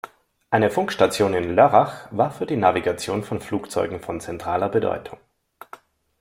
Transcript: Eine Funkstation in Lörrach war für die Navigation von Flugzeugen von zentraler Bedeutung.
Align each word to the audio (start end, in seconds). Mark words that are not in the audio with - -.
Eine 0.49 0.71
Funkstation 0.71 1.35
in 1.35 1.53
Lörrach 1.55 2.07
war 2.11 2.31
für 2.31 2.47
die 2.47 2.55
Navigation 2.55 3.23
von 3.23 3.39
Flugzeugen 3.39 3.99
von 3.99 4.19
zentraler 4.19 4.67
Bedeutung. 4.67 5.19